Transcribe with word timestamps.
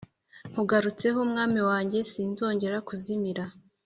Nkugarutseho 0.51 1.19
mwami 1.31 1.61
wanjye 1.69 1.99
sinzongera 2.11 2.77
kuzimira 2.87 3.43